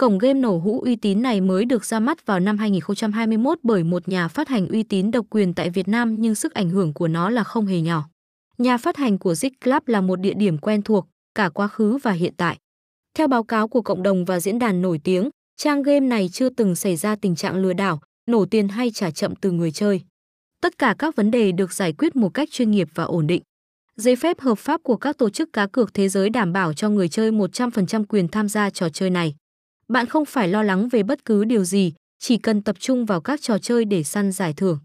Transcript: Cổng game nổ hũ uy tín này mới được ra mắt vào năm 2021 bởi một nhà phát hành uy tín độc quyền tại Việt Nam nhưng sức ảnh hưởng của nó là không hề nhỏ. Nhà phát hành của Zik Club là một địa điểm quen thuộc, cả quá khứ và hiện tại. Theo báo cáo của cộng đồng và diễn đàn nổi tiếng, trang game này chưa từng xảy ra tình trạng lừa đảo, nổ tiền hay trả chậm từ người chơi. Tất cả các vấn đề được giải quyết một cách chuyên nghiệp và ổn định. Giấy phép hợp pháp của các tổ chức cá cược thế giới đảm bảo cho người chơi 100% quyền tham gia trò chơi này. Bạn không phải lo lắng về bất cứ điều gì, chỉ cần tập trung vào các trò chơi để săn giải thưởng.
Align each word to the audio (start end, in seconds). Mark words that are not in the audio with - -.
Cổng 0.00 0.18
game 0.18 0.40
nổ 0.40 0.58
hũ 0.58 0.80
uy 0.80 0.96
tín 0.96 1.22
này 1.22 1.40
mới 1.40 1.64
được 1.64 1.84
ra 1.84 2.00
mắt 2.00 2.26
vào 2.26 2.40
năm 2.40 2.58
2021 2.58 3.58
bởi 3.62 3.84
một 3.84 4.08
nhà 4.08 4.28
phát 4.28 4.48
hành 4.48 4.68
uy 4.68 4.82
tín 4.82 5.10
độc 5.10 5.26
quyền 5.30 5.54
tại 5.54 5.70
Việt 5.70 5.88
Nam 5.88 6.16
nhưng 6.18 6.34
sức 6.34 6.54
ảnh 6.54 6.70
hưởng 6.70 6.94
của 6.94 7.08
nó 7.08 7.30
là 7.30 7.44
không 7.44 7.66
hề 7.66 7.80
nhỏ. 7.80 8.08
Nhà 8.58 8.76
phát 8.76 8.96
hành 8.96 9.18
của 9.18 9.32
Zik 9.32 9.50
Club 9.64 9.82
là 9.86 10.00
một 10.00 10.20
địa 10.20 10.34
điểm 10.34 10.58
quen 10.58 10.82
thuộc, 10.82 11.06
cả 11.34 11.48
quá 11.48 11.68
khứ 11.68 11.98
và 12.02 12.12
hiện 12.12 12.34
tại. 12.36 12.58
Theo 13.14 13.28
báo 13.28 13.44
cáo 13.44 13.68
của 13.68 13.82
cộng 13.82 14.02
đồng 14.02 14.24
và 14.24 14.40
diễn 14.40 14.58
đàn 14.58 14.82
nổi 14.82 15.00
tiếng, 15.04 15.30
trang 15.56 15.82
game 15.82 16.00
này 16.00 16.28
chưa 16.32 16.48
từng 16.48 16.74
xảy 16.74 16.96
ra 16.96 17.16
tình 17.16 17.36
trạng 17.36 17.56
lừa 17.56 17.72
đảo, 17.72 18.00
nổ 18.26 18.44
tiền 18.44 18.68
hay 18.68 18.90
trả 18.90 19.10
chậm 19.10 19.34
từ 19.36 19.50
người 19.50 19.70
chơi. 19.70 20.00
Tất 20.62 20.78
cả 20.78 20.94
các 20.98 21.16
vấn 21.16 21.30
đề 21.30 21.52
được 21.52 21.72
giải 21.72 21.92
quyết 21.92 22.16
một 22.16 22.34
cách 22.34 22.48
chuyên 22.52 22.70
nghiệp 22.70 22.88
và 22.94 23.04
ổn 23.04 23.26
định. 23.26 23.42
Giấy 23.96 24.16
phép 24.16 24.40
hợp 24.40 24.58
pháp 24.58 24.82
của 24.82 24.96
các 24.96 25.18
tổ 25.18 25.30
chức 25.30 25.52
cá 25.52 25.66
cược 25.66 25.94
thế 25.94 26.08
giới 26.08 26.30
đảm 26.30 26.52
bảo 26.52 26.72
cho 26.72 26.88
người 26.88 27.08
chơi 27.08 27.30
100% 27.32 28.04
quyền 28.08 28.28
tham 28.28 28.48
gia 28.48 28.70
trò 28.70 28.88
chơi 28.88 29.10
này. 29.10 29.34
Bạn 29.92 30.06
không 30.06 30.24
phải 30.24 30.48
lo 30.48 30.62
lắng 30.62 30.88
về 30.88 31.02
bất 31.02 31.24
cứ 31.24 31.44
điều 31.44 31.64
gì, 31.64 31.92
chỉ 32.18 32.36
cần 32.38 32.62
tập 32.62 32.76
trung 32.78 33.04
vào 33.04 33.20
các 33.20 33.40
trò 33.42 33.58
chơi 33.58 33.84
để 33.84 34.02
săn 34.02 34.32
giải 34.32 34.52
thưởng. 34.52 34.78